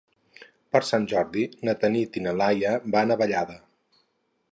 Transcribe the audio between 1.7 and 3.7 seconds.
Tanit i na Laia van a Vallada.